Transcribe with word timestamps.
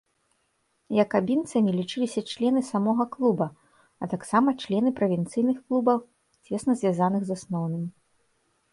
Якабінцамі 1.03 1.71
лічыліся 1.79 2.23
члены 2.31 2.59
самога 2.71 3.07
клуба, 3.17 3.47
а 4.01 4.11
таксама 4.15 4.57
члены 4.67 4.89
правінцыйных 5.03 5.57
клубаў, 5.65 6.05
цесна 6.49 6.71
звязаных 6.85 7.21
з 7.33 7.41
асноўным. 7.41 7.91